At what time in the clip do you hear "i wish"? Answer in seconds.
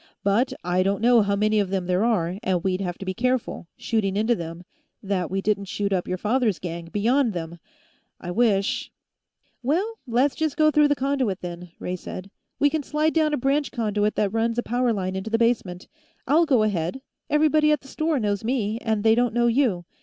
8.19-8.91